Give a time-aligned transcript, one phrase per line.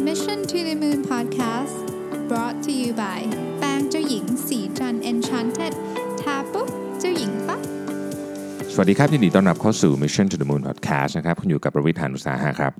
[0.00, 1.86] Mission to the Moon Podcast
[2.28, 3.20] brought to you by
[3.58, 5.72] แปรงเจ้าหญิงสีจัน Enchanted
[6.22, 6.68] ทาปุ๊บ
[7.00, 7.60] เจ้าหญิงปั๊บ
[8.72, 12.72] สวัสดีครับยินดีต้อนรับเข้าสู่ Mission to the Moon Podcast นะครับคุณอยู่กับประวิทยานุสาหะครับ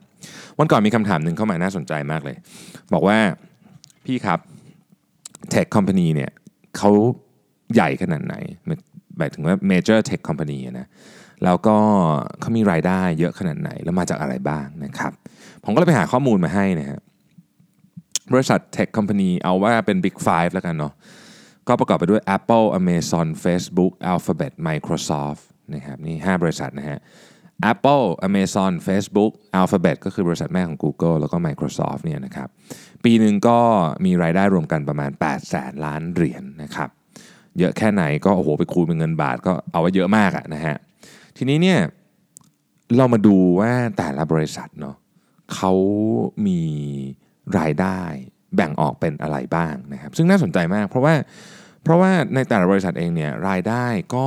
[0.58, 2.36] วันก่อนมีคำถามหนึ่งเข้ามาน่าสนใจมากเลย
[2.92, 3.18] บอกว่า
[4.04, 4.38] พี่ครับ
[5.52, 6.30] Tech Company เนี่ย
[6.76, 6.90] เขา
[7.74, 8.34] ใหญ่ขนาดไหน
[9.18, 10.88] หมายถึงว่า Major Tech Company นะ
[11.44, 11.76] แล้วก็
[12.40, 15.12] เขามีรายได้เยอะขนาดไหน แล้วมาจากอะไรบ้างนะครับ
[15.64, 17.00] ผมก็เลยไปหาข้อมูลมาให้นะฮะ
[18.32, 20.92] บริษัท Tech Company เอาว่าเป็น Big Five แล้วกันเนาะ
[21.68, 25.42] ก็ประกอบไปด้วย Apple, Amazon, Facebook, Alphabet, Microsoft
[25.74, 26.98] นะครับนี่ 5 บริษัทนะฮะ
[27.72, 32.48] Apple, Amazon, Facebook, Alphabet ก็คือบริษัทแม่ของ Google แล้วก็ Microsoft เนี่ยนะครับ
[33.04, 33.58] ปีหนึ่งก็
[34.04, 36.88] มีรายได้รวมกันประมาณ 8 แสนล้านเหรียญนะครับ
[37.58, 40.76] เยอะแค่ไหนก็โอ้โหไปคูณเป็นเงินบาทก็เอาไว้เยอะมากอะนะฮะ
[41.36, 41.78] ทีนี้เนี่ย
[42.96, 44.96] เรามาดูว่าแต่ละบริษัทเนาะ
[45.54, 45.72] เขา
[46.46, 46.60] มี
[47.58, 48.00] รายได้
[48.56, 51.14] แบ่งออกเป็นอะไรบ้างนะครับ ซึ่งน่าสนใจมาก เพราะว่า
[51.82, 54.26] เพราะว่าในแต่ละบริษัทเองเนี่ยรายได้ก็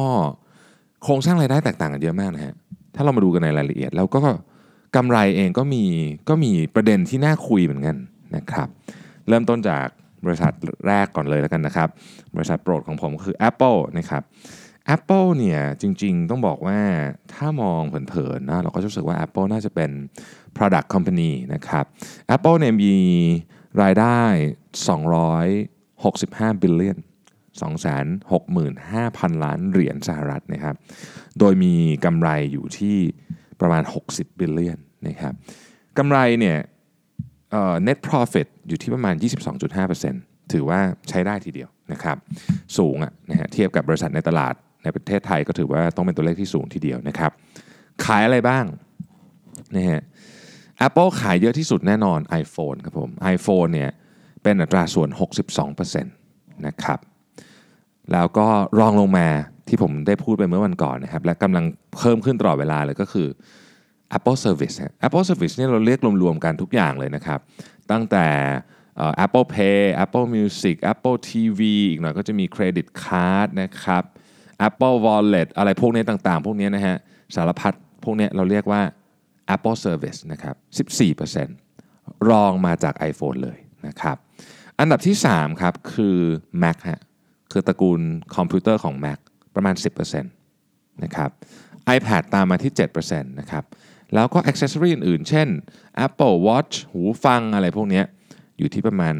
[1.03, 2.53] โครงสร้างรายได้แตกต่างกันเยอะมากนะฮะ
[2.95, 4.21] ถ้าเรามาดูกันในรายละเอียด แล้วก็
[4.95, 5.83] กำไรเองก็มี
[6.29, 7.95] ก็มีประเด็นที่น่าคุยเหมือนกัน
[8.35, 8.67] นะครับ
[9.27, 9.85] เริ่มต้นจาก
[10.25, 10.53] บริษัท
[10.87, 11.89] แรกก่อนเลยแล้วกันนะครับ
[12.35, 14.23] บริษัทโปรดของผมก็คือ Apple นะครับ
[14.95, 16.79] Apple เนี่ยจริงๆต้องบอกว่า
[17.33, 19.91] ถ้ามองเผินๆนะเราก็รู้สึกว่า Apple น่าจะเป็น
[20.57, 21.85] product company นะครับ
[22.35, 22.95] Apple เนี่ยมี
[23.81, 24.19] รายได้
[25.43, 26.97] 265 billion
[27.61, 30.75] 265,000 ล้านเหรียญสหรัฐนะครับ
[31.39, 31.73] โดยมี
[32.05, 32.97] กำไรอยู่ที่
[33.61, 34.77] ประมาณ 60 billion
[35.07, 35.33] นะครับ
[35.97, 36.57] กำไรเนี่ย
[37.51, 39.15] เอ่อ net profit อยู่ที่ประมาณ
[39.83, 42.17] 22.5%ถือว่าใช้ได้ทีเดียวนะครับ
[42.77, 44.53] สูงอะนะฮะเทียบกับบริษัทในตลาด
[44.87, 47.31] ในประเทศไทยก็ถือว่าต้องเป็นตัวเลขที่สูงทีเดียวนะครับ
[48.05, 48.65] ขายอะไรบ้าง
[49.75, 50.01] นะฮะ
[50.87, 53.91] Apple ขายเยอะที่สุดแน่นอน iPhone ครับผม iPhone เนี่ย
[54.43, 55.09] เป็นอัตราส่วน
[55.67, 56.99] 62%นะครับ
[58.13, 58.47] แล้วก็
[58.79, 59.27] รองลงมา
[59.67, 61.65] ที่ผมได้พูดไปเมื่อวันก่อนนะครับ และกำลัง
[61.95, 63.27] เพิ่มขึ้นตลอดเวลาเลยก็คือ
[64.17, 67.39] Apple Service Apple Service เนี่ยเราเรียกรวมๆกันทุกอย่างเลยนะครับ
[67.91, 68.25] ตั้งแต่
[69.25, 71.59] Apple Pay Apple Music Apple TV
[71.89, 74.03] อีกหน่อยก็จะมีเครดิตการ์ดนะครับ
[74.67, 76.97] Apple Wallet อะไรพวกนี้ต่างๆ พวกนี้นะฮะ
[77.35, 77.73] สารพัด
[78.03, 78.81] พวกนี้เราเรียกว่า
[79.55, 80.55] Apple Service นะครับ
[81.57, 84.17] 14%รองมาจาก iPhone เลยนะครับ
[84.79, 86.17] อันดับที่ 3 ครับ คือ
[86.63, 87.01] Mac ฮะ
[87.51, 88.01] คือตระกูล
[88.35, 89.19] คอมพิวเตอร์ของ Mac
[89.55, 89.75] ประมาณ
[90.23, 91.29] 10%นะครับ
[91.95, 93.63] iPad ตามมาที่ 7%นะครับ
[94.13, 95.47] แล้วก็ Accessory อื่นๆ เช่น
[96.05, 98.01] Apple Watch หูฟังอะไรพวกนี้
[98.57, 99.13] อยู่ที่ประมาณ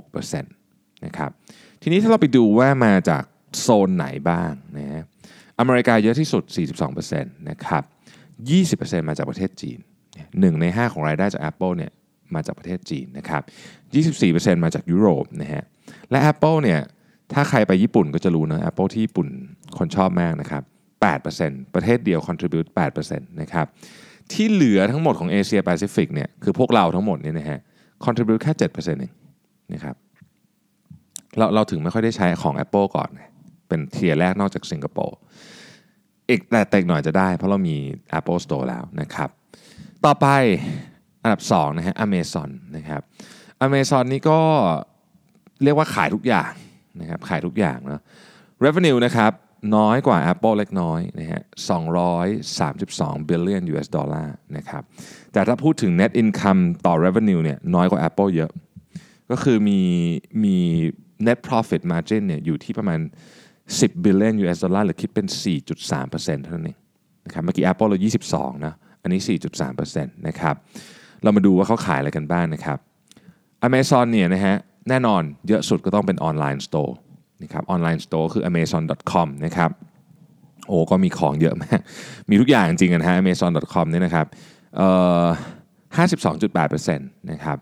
[0.00, 1.30] 6.6%นะครับ
[1.82, 3.22] ทีนี้ถ้าเราไปดูว่ามาจาก
[3.58, 5.02] โซนไหนบ้างนะฮะ
[5.58, 6.42] อเมริกาเยอะที่สุด
[6.96, 7.82] 42%นะครับ
[8.60, 9.78] 20%มาจากประเทศจีน
[10.40, 11.92] หนึ่งใน 5 ของรายได้จาก Apple เนี่ย
[12.34, 13.42] มาจากประเทศจีนนะครับ
[14.56, 15.64] 24%มาจากยุโรปนะฮะ
[16.10, 16.80] และ Apple เนี่ย
[17.32, 19.28] ถ้าใครไปญี่ปุ่นก็จะรู้นะ Apple ที่ญี่ปุ่น
[19.78, 20.62] คนชอบมากนะครับ
[21.18, 22.68] 8%ประเทศเดียว contribute
[22.98, 23.66] 8%นะครับ
[24.32, 27.58] ที่เหลือทั้งหมดของเอเชียแปซิฟิกเนี่ยคือพวกเราทั้งหมดเนี่ยนะฮะ
[28.04, 29.12] contribute แค่ 7%เอง
[29.74, 29.96] นะครับ
[31.38, 33.08] เราเราถึงไม่ค่อยได้ใช้ของ Apple ก่อน
[33.70, 35.16] เป็น tier แรกนอกจากสิงคโปร์
[36.28, 37.76] อีกแต่แต่อีกหน่อยจะได้ เพราะเรามี
[38.18, 39.28] Apple Store แล้วนะครับ
[40.04, 40.26] ต่อไป
[41.22, 43.02] อันดับ2นะฮะ Amazon นะครับ
[43.66, 44.40] Amazon นี่ก็
[45.62, 46.52] เรียกว่าขายทุกอย่าง
[47.00, 48.02] นะครับขายทุกอย่างนะ
[48.64, 49.32] revenue นะครับ
[49.76, 51.42] น้อยกว่า Apple เล็กน้อยนะฮะ
[52.36, 54.82] 232 billion US ดอลลาร์นะครับ
[55.32, 58.50] แต่ถ้าพูดถึง net income ต่อ revenue เนี่ยน้อยกว่า Apple เยอะ
[59.30, 59.80] ก็คือมี
[60.44, 60.56] มี
[61.26, 63.00] net profit margin เนี่ยอยู่ที่ประมาณ
[63.78, 65.26] 10 billion US ดอลลาร์หรือคิดเป็น
[65.86, 66.78] 4.3%เท่านั้นเอง
[67.26, 67.98] นะครับเมื่อกี้ Apple เรา
[68.32, 69.20] 22นะอันนี้
[69.68, 70.54] 4.3%นะครับ
[71.22, 72.78] เรามาดูว่าเขาขายอะไรกันบ้างนะครับ
[73.66, 74.56] Amazon เนี่ยนะฮะ
[74.88, 76.96] แน่นอนเยอะสุดก็ต้องเป็นออนไลน์สโตร์
[77.42, 79.70] นะครับ online store คือ amazon.com นะครับ
[80.66, 81.80] โอ้ก็มีของเยอะมาก
[82.30, 84.26] มีทุกอย่างจริงๆนะฮะ amazon.com เนี่ยนะครับ
[84.76, 84.88] เอ่
[85.22, 85.26] อ
[85.98, 87.58] 52.8%นะครับ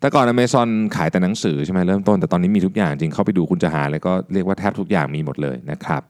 [0.00, 6.02] แต่ก่อน Amazon ขายแต่หนังสือใช่ไหมเริ่มต้น แต่ตอนนี้มีทุกอย่างจริงเข้าไปดูคุณจะหาเลยก็เรียกว่าแทบทุกอย่างมีหมดเลยนะครับ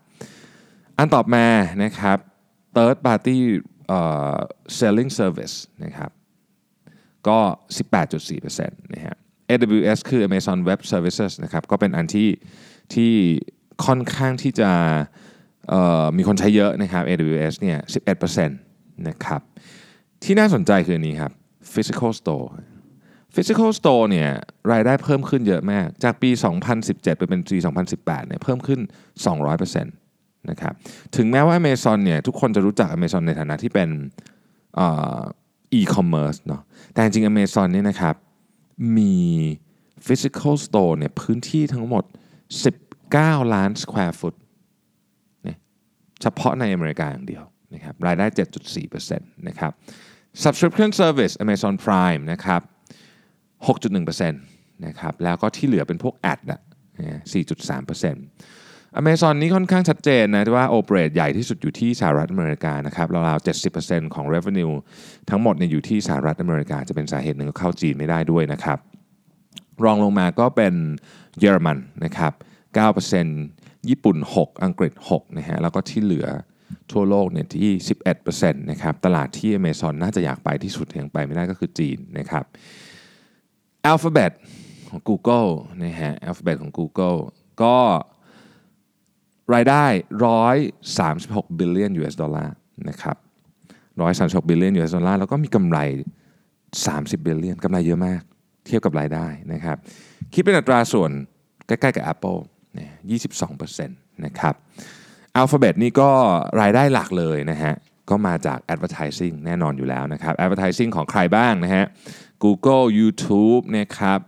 [0.99, 1.47] อันต่อมา
[1.85, 2.19] นะครับ
[2.77, 3.37] third party
[3.89, 4.01] เอ่
[4.35, 4.37] อ
[4.79, 5.55] selling service
[5.85, 6.11] นะครับ
[7.29, 7.39] ก็
[7.99, 9.17] 18.4%นะฮะ
[9.49, 12.31] AWS คือ Amazon Web Services นะครับก็เป็นอันที่
[12.95, 13.13] ที่
[13.87, 14.71] ค่อนข้างที่จะ
[16.17, 17.79] มีคนใช้เยอะนะครับ AWS เนี่ย
[18.19, 19.41] 11%นะครับ
[20.25, 21.33] ที่น่าสนใจคืออันนี้ครับ
[21.73, 22.49] physical store
[23.35, 24.31] Physical Store เนี่ย
[24.73, 26.31] รายได้เพิ่มขึ้นเยอะมาก จากปี
[26.75, 27.59] 2017 ไปเป็นปี
[27.93, 28.81] 2018เนี่ยเพิ่มขึ้น
[29.45, 30.75] 200%นะครับ
[31.17, 33.89] ถึงแม้ว่า Amazon เนี่ยทุกคนจะรู้จัก Amazon ในฐานะที่เป็น
[35.73, 38.15] อีคอมเมิร์ซเนาะแต่จริง Amazon เนี่ยนะครับ
[38.97, 39.15] มี
[40.07, 42.05] physical store เนี่ยพื้นที่ทั้งหมด
[42.79, 44.35] 19 ล้าน square foot
[45.43, 45.59] เนี่ย
[46.23, 47.45] เฉพาะในอเมริกาอย่างเดียว
[47.75, 48.27] นะครับรายได้
[48.73, 49.73] 7.4%นะครับ
[50.43, 52.63] subscription service Amazon Prime นะครับ
[53.67, 56.61] 6.1%นะครับแล้วก็ที่เหลือเป็นพวกแอดอะ
[57.35, 63.47] 4.3% Amazon นี้ค่อนข้างชัดเจนนะว่าโอเปเรตใหญ่ที่สุดอยู่ที่สหรัฐอเมริกานะครับราวๆ
[63.77, 64.75] 70%ของ revenue
[65.31, 68.79] ทั้งหมดเนี่ยอยู่ที่สหรัฐอเมริกาจะเป็นสาเหตุหนึ่งเข้าจีนไม่ได้ด้วยนะครับ
[69.85, 70.75] รองลงมาก็เป็น
[71.39, 72.33] เยอรมันนะครับ
[73.11, 76.27] 9%ญี่ปุ่น 6 อังกฤษ6นะฮะแล้วก็ที่เหลือ
[76.93, 77.71] ทั่วโลกเนี่ยที่
[78.17, 82.45] 11%นะครับตลาดที่ Amazon น่าจะอยากไปที่สุดยังไปไม่ได้ก็คือจีนนะครับ
[83.91, 84.33] Alphabet
[84.89, 85.51] ของ Google
[85.85, 87.19] นะฮะ Alphabet ของ Google
[87.63, 87.77] ก็
[89.55, 89.85] รายได้
[90.89, 92.55] 136 billion US ดอลลาร์
[92.89, 93.17] นะครับ
[93.83, 95.79] 136 billion US ดอลลาร์แล้วก็มีกำไร
[96.55, 98.23] 30 billion กำไรเยอะมาก
[98.67, 99.77] เทียบกับรายได้นะครับ
[100.33, 101.11] คิดเป็นอัตราส่วน
[101.67, 102.39] ใกล้ๆกับ Apple
[103.11, 104.55] 22%นะครับ
[105.41, 106.11] Alphabet นี่ก็
[106.61, 107.75] รายได้หลักเลยนะฮะ
[108.11, 111.85] ก็มาจาก Advertising แน่นอนอยู่แล้วนะครับ Advertising ของใครบ้างนะฮะ
[112.45, 114.21] Google YouTube นะครับ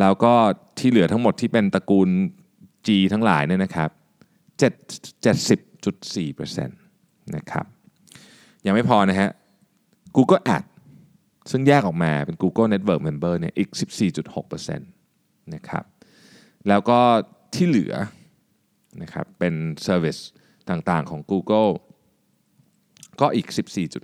[0.00, 0.34] แล้วก็
[0.78, 2.08] ที่เหลือทั้งหมดที่เป็นตระกูล
[2.86, 3.90] G ทั้งหลายเนี่ยนะครับ
[4.62, 6.66] 70.4%
[7.36, 7.64] นะครับ
[8.66, 9.30] ยังไม่พอนะฮะ
[10.16, 10.64] Google Ad
[11.50, 13.70] ซึ่งแยกออกมาเป็น Google Network Member เนี่ยอีก
[14.20, 15.84] 14.6%นะครับ
[16.68, 16.98] แล้วก็
[17.54, 17.94] ที่เหลือ
[19.02, 19.54] นะครับเป็น
[19.86, 20.20] Service
[20.70, 21.70] ต่างๆของ Google
[23.20, 23.46] ก็อีก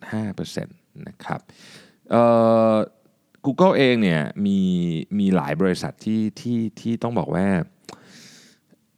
[0.04, 1.40] 14.5%นะครับ
[2.10, 2.22] เอ่
[2.72, 2.74] อ
[3.44, 4.58] Google เองเนี่ยมี
[5.18, 7.46] มีหลายบริษัทที่ที่ที่ต้องบอกว่า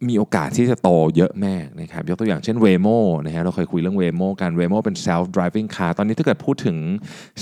[0.09, 6.77] มีโอกาสที่จะโตเยอะแม่นะครับยกตัวอย่างเช่น Waymo นะฮะเราเคยคุยเรื่อง Waymo กัน Waymo เป็น self driving car ตอนนี้ถ้าเกิดพูดถึง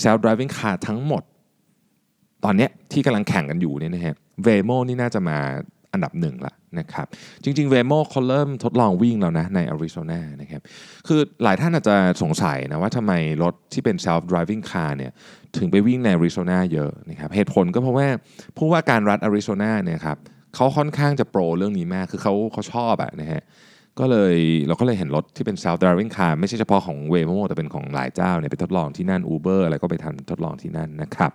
[0.03, 1.23] self driving car ทั้งหมด
[2.45, 4.15] ตอนนี้ที่กำลังแข่งกันอยู่เนี่ยนะฮะ
[4.47, 5.39] Waymo นี่น่าจะมา
[5.93, 7.07] อันดับหนึ่งละนะครับ
[7.45, 10.63] จริงๆ Waymo เขาเริ่มทดลองวิ่งแล้วนะในอาริโซนานะครับ
[11.07, 15.13] คือหลายท่านอาจจะสงสัยนะว่าทำไมรถที่เป็น self driving car เนี่ย
[15.57, 18.09] ถึงไปวิ่งในอาริโซนาเยอะนะครับเหตุผลก็เพราะว่า
[18.57, 20.19] ผู้ว่าการรัฐอาริโซนาเนี่ยครับ
[20.55, 23.43] เขาค่อนข้างจะโปรเรื่องนี้มากคือเขาเขาชอบอะนะฮะ
[23.99, 24.37] ก็เลย
[24.69, 31.33] เราก็เลยเห็นรถที่เป็น self driving car ไม่ใช่เฉพาะของ Waymo แต่เป็นของหลายเจ้าเนี่ยไปทดลองที่นั่น Uber อะไรก็ไปทำทดลองที่นั่นนะครับ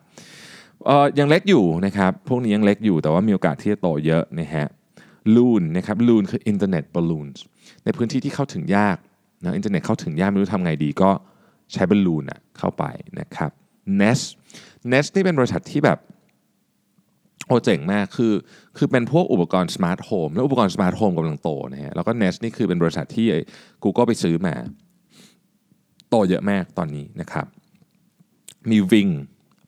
[1.19, 4.65] ยังเล็กอยู่นะครับ พวกนี้ยังเล็กอยู่แต่ว่ามีโอกาสที่จะโตเยอะนะฮะ
[5.35, 7.27] Loon นะครับ Loon คืออินเทอร์เน็ตบอลลูน
[7.83, 8.97] ในพื้นที่ที่เข้าถึงยาก
[9.43, 11.11] นะอินเทอร์เน็ตเข้าถึงยากไม่รู้ทำไงดีก็
[11.73, 12.83] ใช้บอลลูนอะเข้าไป
[13.19, 13.51] นะครับ
[13.99, 14.25] Nest
[14.91, 15.99] Nest นี่เป็นบริษัทที่แบบ
[17.47, 18.33] โอ้เจ๋งมากคือ
[18.77, 23.27] คือเป็นพวกอุปกรณ์ smart home แล้วอุปกรณ์ smart home กำลังโตนะฮะแล้วก็ Nest นี่คือเป็นบริษัทที่
[23.83, 24.55] Google ไปซื้อมา
[26.09, 27.45] โตเยอะมากตอนนี้นะครับ
[28.71, 29.13] มี Wing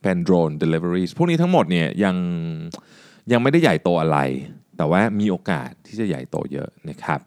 [0.08, 2.16] เป็น drone deliveries พวกนี้ทั้งหมดเนี่ยยัง
[3.32, 4.20] ยังไม่ได้ใหญ่โตอะไร
[4.78, 7.20] แต่ว่ามีโอกาสที่จะใหญ่โตเยอะนะครับ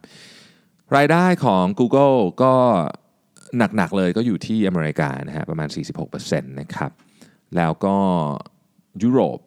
[0.95, 2.53] รายได้ของ Google ก็
[3.77, 5.69] หนักๆเลยก็อยู่ที่อเมริกานะฮะประมาณ
[6.09, 6.91] 46%นะครับ
[7.55, 7.95] แล้วก็
[9.03, 9.39] ยุโรป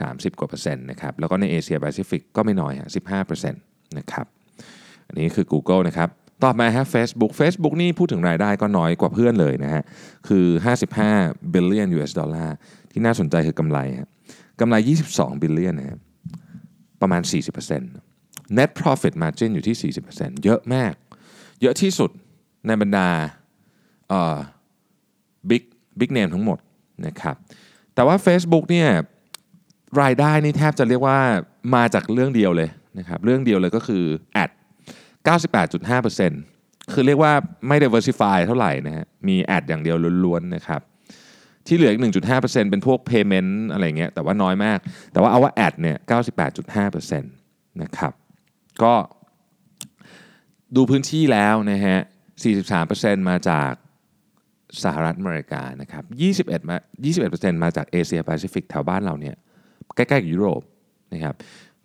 [0.00, 3.62] สามสิบกว่าเปอร์เซ็นต์นะครับ แล้วก็ในเอเชียแปซิฟิกก็ไม่น้อยฮะสิบห้าเปอร์เซ็นต์
[3.98, 4.26] นะครับ
[5.06, 6.10] อันนี้คือ Google นะครับ
[6.42, 9.82] ต่อมาฮะ Facebook Facebook นี่พูดถึงรายได้ก็น้อยกว่าเพื่อนเลยนะฮะ
[10.28, 10.44] คือ
[11.00, 12.56] 55 billion US ดอลลาร์
[12.92, 14.08] ที่น่าสนใจคือกำไรฮะ
[14.60, 14.76] กำไร
[15.08, 15.98] 22 billion นะฮะ
[17.00, 17.22] ประมาณ
[17.88, 20.94] 40% net profit margin อยู่ที่ 40%เยอะมาก
[21.62, 22.10] เยอะที่สุด
[22.66, 23.08] ในบรรดา
[24.08, 24.38] เอ่อ
[25.50, 25.62] big
[26.00, 26.58] big name ทั้งหมด
[27.06, 27.36] นะครับ
[27.94, 28.88] แต่ว่า Facebook เนี่ย
[30.02, 31.18] รายได้นี่แทบจะเรียกว่า
[31.74, 34.04] มาจากเรื่องเดียวเลยนะครับ เรื่องเดียวเลยก็คือ
[34.34, 34.50] แอด
[35.28, 37.32] 98.5%คือเรียกว่า
[37.68, 40.80] ไม่ diversify เท่าไหร่นะฮะมีแอดอย่างเดียวล้วนๆนะครับ
[41.66, 42.02] ที่เหลืออีก
[42.34, 44.78] 1.5%เป็นพวก payment อะไรเงี้ยแต่ว่าน้อยมาก
[45.12, 45.96] แต่ว่าเอาว่าแอดเนี่ย
[46.48, 48.12] 98.5%นะครับ
[48.82, 48.94] ก็
[50.76, 51.98] ดูพื้นที่แล้วนะฮะ
[52.64, 53.72] 43%มาจาก
[54.84, 56.04] สหรัฐอเมริกานะครับ
[56.52, 56.76] 21มา
[57.20, 59.36] 21%มาจากเอเชียแปซิฟิกแถวบ้านเราเนี่ย
[59.96, 60.62] ใกล้ๆกับยุโรป
[61.14, 61.34] นะครับ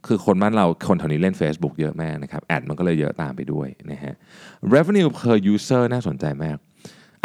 [0.08, 4.16] คือคนบ้านเราคนแถวนี้เล่น Facebook เยอะมากนะครับแอดมันก็เลยเยอะตามไปด้วยนะฮะ
[4.74, 6.58] revenue per user น่าสนใจมาก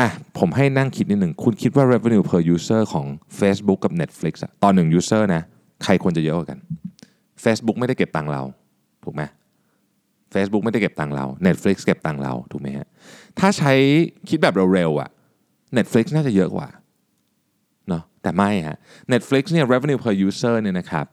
[0.01, 0.09] อะ
[0.39, 3.07] ผมให้นั่งคิดนิดหนึ่งคุณคิดว่า revenue per user ของ
[3.41, 5.43] Facebook กับ Netflix อะตอนหนึ่ง user นะ
[5.85, 6.59] ใครควรจะเยอะกว่ากัน
[7.45, 8.43] Facebook ไม่ได้เก็บตังค์เรา
[9.05, 9.23] ถูกไหม
[10.35, 12.87] Facebook ไม่ได้เก็บตังค์เรา Netflix เก็บตังค์เรา ถูกไหมฮะ
[13.39, 13.73] ถ้าใช้
[14.29, 15.11] คิดแบบเร็วๆอะ
[15.77, 16.69] Netflix น่าจะเยอะกว่า
[17.89, 18.79] เนาะแต่ไม่ฮะ
[19.13, 21.07] Netflix เนี่ย revenue per user เนี่ยนะครับ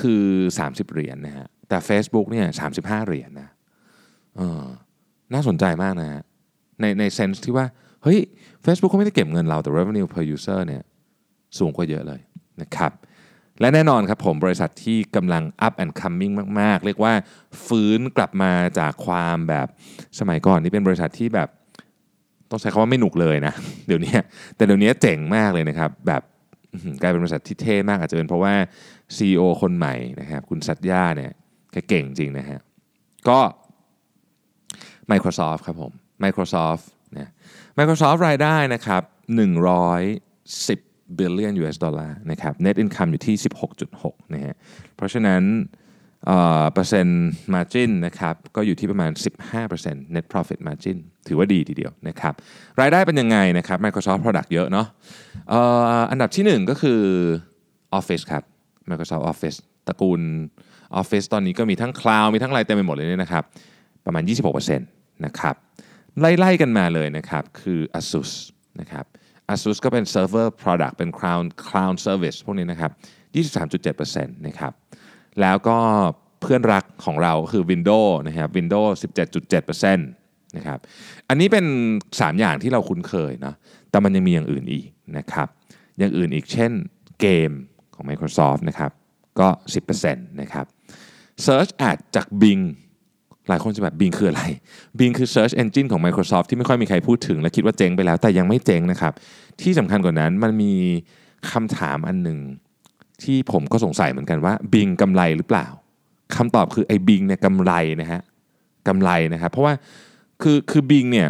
[0.00, 0.24] คือ
[0.60, 3.48] 30 เหรียญนะฮะแต่ Facebook เนี่ย35 เหรียญนะ
[4.36, 4.64] เออ
[5.34, 6.22] น่าสนใจมากนะฮะ
[6.80, 7.66] ในในเซนส์ที่ว่า
[8.02, 8.18] เฮ้ย
[8.64, 10.82] Facebook เขาไม่ได้เก็บเงินเราแต่ revenue per user เนี่ย
[11.58, 12.20] สูงกว่าเยอะเลย
[12.62, 12.92] นะครับ
[13.60, 17.12] และแน่นอนครับผมบริษัทที่กำลัง up and coming มาก ๆ เรียกว่า
[17.66, 19.66] ฟื้นกลับมาจากความแบบ
[20.18, 21.48] สมัยก่อนนี่เป็นบริษัทที่แบบ
[22.50, 23.54] ต้องใช้คำว่าไม่หนุกเลยนะ
[23.86, 24.14] เดี๋ยวนี้
[24.56, 26.22] แต่เดี๋ยวนี้เจ๋งมากเลยนะครับ แบบ
[27.02, 28.54] กลายเป็นบริษัทที่เท่มากอาจจะเป็นเพราะว่า
[29.16, 31.32] CEO คนใหม่นะครับคุณสัตยาเนี่ย
[31.72, 32.60] แกเก่งจริงนะฮะ
[33.28, 33.38] ก็
[35.10, 35.92] Microsoft ครับผม
[36.24, 36.84] Microsoft
[37.18, 37.30] นะ
[37.78, 39.02] Microsoft รายได้นะครับ
[39.88, 43.36] 110 billion US ดอลลาร์นะครับ net income อยู่ที่
[43.84, 44.54] 16.6นะฮะ
[44.96, 45.42] เพราะฉะนั้น
[46.26, 49.10] เอ่อเปอร์เซ็นต์ margin นะครับก็อยู่ที่ประมาณ
[49.62, 50.96] 15% net profit margin
[51.28, 52.34] ถือว่าดีทีเดียวนะครับ
[52.80, 54.86] รายได้เป็นยังไงนะครับ Microsoft Product เยอะเนาะ
[55.52, 55.60] อ่
[55.96, 57.00] ออันดับที่ 1 ก็คือ
[57.98, 58.42] Office ครับ
[58.90, 60.20] Microsoft Office ตระกูล
[61.00, 63.44] Office ตอนนี้ก็มีทั้ง Cloud มีทั้งอะไรเต็มไปหมดเลยเนี่ยนะครับ
[64.06, 64.22] ประมาณ
[64.70, 65.54] 26%นะครับ
[66.20, 68.30] ไล่ๆกันมาเลยนะครับ คือ ASUS
[68.80, 69.04] นะครับ
[69.54, 72.92] ASUS ก็เป็น Server Product เป็น Cloud Cloud Service พวกนี้นะครับ
[73.58, 74.72] 23.7%นะครับ
[75.40, 75.78] แล้วก็
[76.40, 78.92] เพื่อนรักของเราคือ Windows นะครับ Windows
[79.44, 80.78] 17.7%นะครับ
[81.28, 81.64] อันนี้เป็น
[82.06, 83.54] 3 อย่างที่เราคุ้นเคยนะ
[83.90, 85.48] แต่มันยังมีอย่างอื่นอีกนะครับ
[85.98, 86.72] อย่างอื่นอีกเช่น
[87.20, 87.50] เกม
[87.94, 88.90] ของ Microsoft นะครับ
[89.40, 89.48] ก็
[89.94, 90.66] 10%นะครับ
[91.46, 92.62] Search Ad จาก Bing
[93.48, 94.42] หลายคนจะแบบ Bing คืออะไร
[94.98, 99.12] Bing คือ Search Engine ของ Microsoft ที่ไม่ค่อยมีใครพูดถึง และคิดว่าเจ๊งไปแล้ว แต่ยังไม่เจ๊งนะครับ
[99.62, 100.72] ที่สำคัญกว่านั้นมันมี
[101.50, 102.38] คำถามอันหนึ่ง
[103.22, 105.66] ที่ผมก็สงสัยเหมือนกันว่า Bing กำไรหรือเปล่า
[106.36, 108.20] คำตอบคือไอ้ Bing เนี่ยกำไรนะฮะ
[108.88, 109.74] กำไรนะครับเพราะว่า
[110.42, 111.28] คือคือ Bing เนี่ย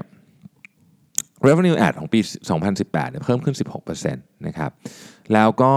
[1.46, 2.20] revenue ad ของปี
[2.60, 3.56] 2018เนี่ยเพิ่มขึ้น
[4.00, 4.70] 16%นะครับ
[5.32, 5.72] แล้วก็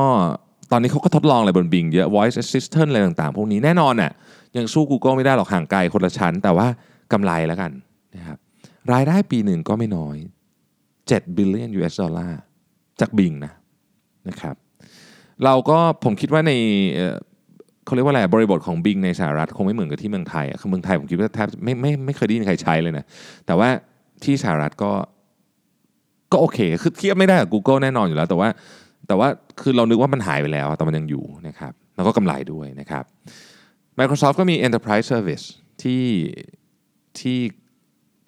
[0.72, 4.12] ตอนนี้เขาก็ทดลองอะไรบน Bing เยอะ voice assistant อะไรต่างๆ พวกนี้แน่นอนน่ะ
[4.58, 6.68] ยังสู้ Google ไม่ได้หรอกห่างไกลคนละชั้น แต่ว่า
[7.14, 7.72] กำไรแล้วกัน
[8.16, 8.38] นะครับ
[8.94, 10.18] รายได้ปีหนึ่งก็ไม่น้อย
[10.78, 12.40] 7 billion US ดอลลาร์
[13.00, 13.54] จาก Bing นะ
[14.30, 14.56] นะครับ
[15.46, 16.52] เราก็ผมคิดว่าใน
[17.86, 23.06] เขาเรียกว่าอะไรบริบทของ Bing ในสหรัฐคงไม่เหมือนกับที่เมืองไทยอะคือเมืองไทยผมคิดว่าแทบไม่ไม่ไม่เคยได้ยินใครใช้เลยนะ
[23.46, 23.70] แต่ว่า
[24.24, 24.92] ที่สหรัฐก็
[26.32, 28.50] ก็โอเค คือเทียบไม่ได้กับ Google แน่นอนอยู่แล้ว แต่ว่า
[29.08, 29.28] แต่ว่า
[29.62, 33.04] คือเรานึกว่ามันหายไปแล้ว แต่มันยังอยู่นะครับแล้วก็กำไรด้วยนะครับ
[34.00, 35.46] Microsoft ก็มี Enterprise Service
[35.84, 36.04] ที่
[37.20, 37.38] ที่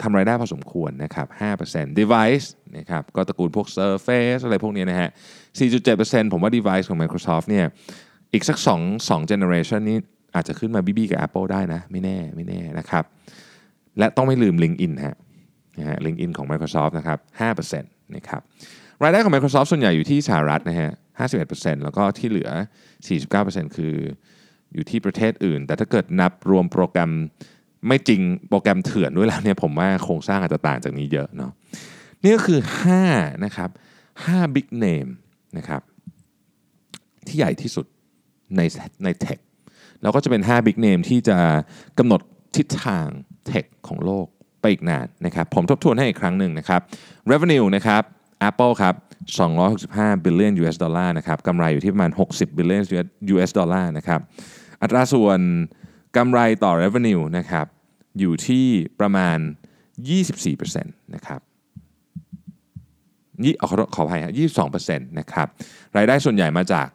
[0.02, 1.26] ทำรายได้พอสมควรนะครับ
[1.62, 2.46] 5% Device
[2.78, 5.08] นะครับ ก็ตระกูลพวก Surface อะไรพวกนี้นะฮะ
[5.70, 7.66] 4.7%ผมว่า Device ของ Microsoft เนี่ย
[8.32, 9.98] อีกสัก 2 2 generation นี้
[10.34, 13.04] อาจจะขึ้นมาบีบีกับ Apple ได้นะ ไม่แน่ ไม่แน่นะครับ
[13.98, 15.16] และต้องไม่ลืม LinkedIn ฮะ
[15.78, 17.18] นะฮะ LinkedIn ของ Microsoft นะครับ
[17.68, 18.40] 5%นะครับ
[19.02, 20.90] รายได้ของ Microsoft ส่วนใหญ่อยู่ที่สหรัฐนะฮะ
[21.36, 22.50] 51%แล้วก็ที่เหลือ
[23.12, 23.94] 49%คือ
[24.74, 27.12] อยู่ที่ประเทศอื่น แต่ถ้าเกิดนับรวมโปรแกรม
[27.86, 31.52] ไม่จริงโปรแกรมเถื่อนด้วยแล้วเนี่ยผมว่าโครงสร้างอาจจะต่างจากนี้เยอะเนาะ
[32.22, 32.60] นี่ก็คือ
[33.02, 33.70] 5นะครับ
[34.16, 35.10] 5 big name
[35.58, 35.82] นะครับ
[37.26, 37.86] ที่ใหญ่ที่สุด
[38.56, 38.60] ใน
[39.04, 39.38] ในเทค
[40.02, 41.38] แล้วก็จะเป็น 5 big name ที่จะ
[41.98, 42.20] กำหนด
[42.56, 43.06] ทิศทาง
[43.46, 44.26] เทคของโลก
[44.60, 46.80] ไปอีกนานนะครับผมทบทวนให้อีกครั้งหนึ่งนะครับ
[47.30, 48.02] revenue นะครับ
[48.48, 48.94] Apple ครับ
[49.60, 52.82] 265 billion US ดอลลาร์นะครับกำไรอยู่ที่ประมาณ 60 billion
[53.34, 54.20] US ดอลลาร์นะครับ
[54.82, 55.40] อัตราส่วน
[56.16, 57.66] กำไรต่อ revenue นะครับ
[58.18, 58.66] อยู่ที่
[59.00, 59.38] ประมาณ
[60.06, 61.40] 24%นะครับ
[63.44, 64.32] ยี่ขอขออภัยฮะ
[64.74, 65.48] 22%นะครับ
[65.96, 66.88] รายได้ส่วนใหญ่มาจาก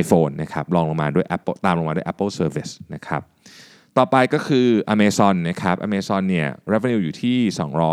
[0.00, 3.22] iPhone นะครับรองลงมาด้วย Apple ตามลงมาด้วย Apple Service นะครับ
[3.98, 7.36] ต่อไปก็คือ Amazon นะครับ Amazon เนี่ย revenue อยู่ที่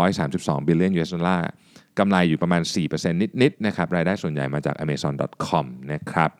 [0.06, 1.50] 232 billion US ดอลลาร์
[1.98, 3.12] กำไรอยู่ประมาณ 4%
[3.42, 6.30] นิดๆนะครับรายได้ส่วนใหญ่มาจาก amazon.com นะครับ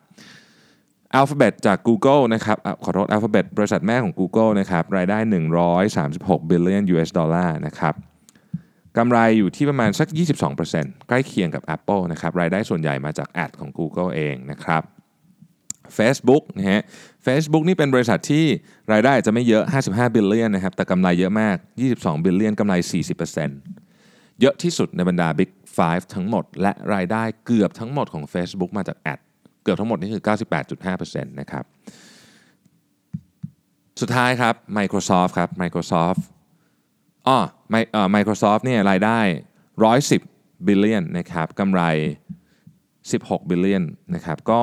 [1.19, 5.17] Alphabet จาก Google นะครับอขอโทษ Alphabet บริษัทแม่ของ Google นะครับรายได้
[5.83, 7.93] 136 billion US ดอลลาร์นะครับ
[8.97, 10.07] กำไรอยู่ที่ประมาณสัก
[10.57, 14.83] 22%ใกล้เคียงกับ Apple นะครับรายได้ส่วนใหญ่มาจากแอดของ Google เองนะครับ
[15.97, 16.81] Facebook นะฮะ
[17.25, 18.45] Facebook นี่เป็นบริษัทที่
[18.91, 21.57] รายได้จจะไม่เยอะ 55 billion นะครับแต่กำไรเยอะมาก
[21.91, 22.73] 22 billion กำไร
[23.57, 25.49] 40%เยอะที่สุดในบรรดา Big
[25.81, 29.19] 5 ทั้งหมด และรายได้เกือบทั้งหมดของ Facebook มาจากแอด
[29.65, 30.23] เกือบทั้งหมดนี่คือ
[30.71, 31.65] 98.5%นะครับ
[34.01, 36.21] สุดท้ายครับ Microsoft ครับ Microsoft
[37.27, 37.37] อ๋อ
[37.73, 39.19] Mi- เอ่อ Microsoft เนี่ยรายได้
[39.89, 41.81] 110 billion นะครับกำไร
[42.69, 43.83] 16 billion
[44.15, 44.61] นะครับก็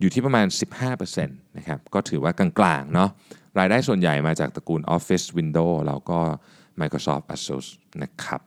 [0.00, 0.46] อยู่ที่ประมาณ
[0.86, 3.10] 15%นะครับก็ถือว่ากลางๆเนาะ
[3.58, 6.20] รายได้ส่วนใหญ่มาจากตระกูล Office Windows แล้วก็
[6.80, 7.66] Microsoft Asus
[8.02, 8.40] นะครับ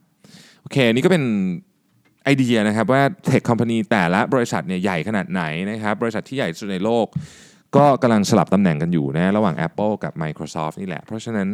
[0.62, 1.24] โอเคนี่ก็เป็น
[2.24, 7.08] ไอเดียนะครับว่าเทคคอมพานีแต่ละบริษัทเนี่ยใหญ่ขนาดไหนนะครับบริษัทที่ใหญ่สุดในโลก
[7.78, 11.50] ก็กำลังสลับตำแหน่งกันอยู่นะระหว่าง Apple กับ Microsoft นี่แหละ เพราะฉะนั้น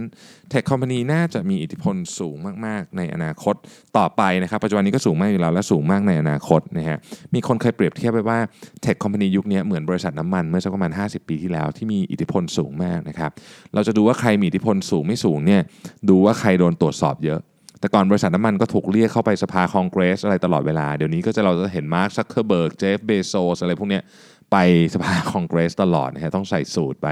[0.52, 3.56] Tech Company น่าจะมีอิทธิพลสูงมาก ๆ ในอนาคต
[3.98, 6.98] ต่อไปนะครับ ปัจจุบันนี้ก็สูงมากอยู่แล้วและสูงมากในอนาคตนะฮะ
[7.34, 8.40] มีคนเคยเปรียบเทียบไปว่า
[8.86, 13.32] Tech Company ยุคนี้เหมือนบริษัทน้ำมันเมื่อสักประมาณ 50 ปีที่แล้วที่มีอิทธิพลสูงมากนะครับ
[13.74, 15.62] เราจะดูว่าใครมีอิทธิพลสูงไม่สูงเนี่ย
[16.10, 17.40] ดูว่าใครโดนตรวจสอบเยอะ
[17.80, 24.04] แต่ก่อนบริษัทน้ำมันก็ถูกเรียกเข้าไปสภาคองเกรสอะไรตลอดเวลา เดี๋ยวนี้ก็จะเราจะเห็น Mark Zuckerberg Jeff Bezos อะไรพวกเนี้ย
[24.52, 24.58] ไป
[24.94, 27.08] สภาคองเกรสตลอดนะฮะต้องใส่สูทไป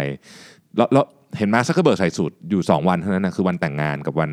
[0.77, 1.05] แล้วแล้ว
[1.37, 4.31] เห็นมาร์คซักเคอร์เบิร์กใส่สูทอยู่ 2 วันเท่านั้นนะคือวันแต่งงานกับวัน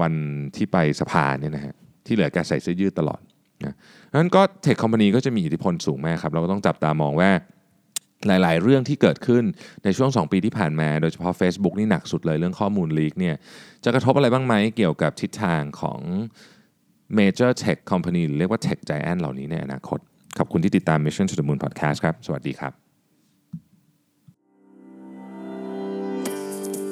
[0.00, 0.14] วัน
[0.56, 1.74] ที่ไปสภาเนี่ยนะฮะ
[2.06, 3.20] ที่เหลือแกใส่เสื้อยืดตลอด
[3.64, 3.74] นะ
[4.12, 7.30] นั้นก็ tech company ก็จะมีอิทธิพลสูงมากครับ เราก็ต้องจับตามองว่า
[8.26, 9.44] หลายๆ เรื่องที่เกิดขึ้น
[9.84, 13.36] ในช่วง 2 ปีที่ผ่านมา โดยเฉพาะ Facebook นี่หนักสุดเลยเรื่องข้อมูล leak เนี่ย
[13.84, 16.00] จะกระทบอะไรบ้างไหมเกี่ยวกับทิศทางของ
[17.18, 19.98] Major Tech Company หรือเรียกว่า Tech Giant เหล่านี้ในอนาคต
[20.38, 22.72] ขอบคุณที่ติดตาม Mission to the Moon Podcast ครับ สวัสดีครับ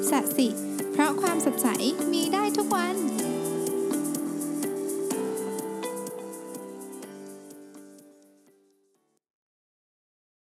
[0.09, 0.47] สัสิ
[0.91, 1.67] เพราะความสดใส
[2.13, 2.95] มีได้ทุกวัน